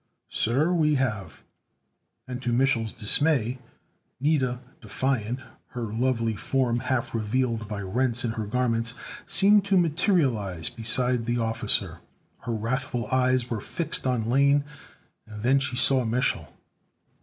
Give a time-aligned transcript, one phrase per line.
[0.31, 1.43] "Sir, we have."
[2.27, 3.59] And to Mich'l's dismay,
[4.19, 5.41] Nida, defiant,
[5.75, 8.95] her lovely form half revealed by rents in her garments,
[9.27, 11.99] seemed to materialize beside the officer.
[12.39, 14.63] Her wrathful eyes were fixed on Lane,
[15.27, 16.47] and then she saw Mich'l.